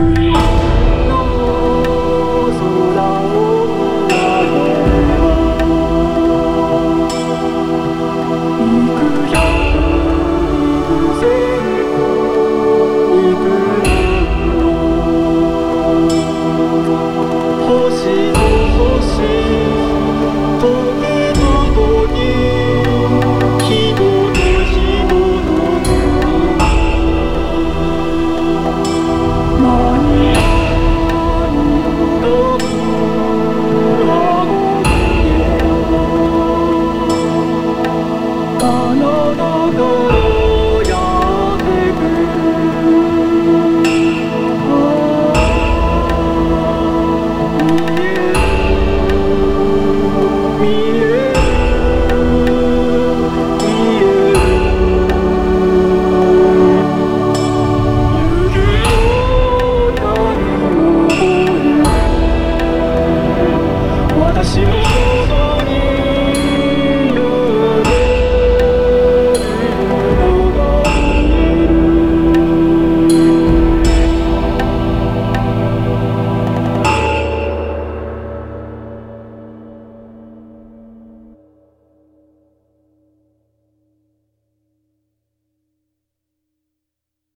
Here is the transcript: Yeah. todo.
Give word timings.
Yeah. 0.00 0.39
todo. 39.76 39.99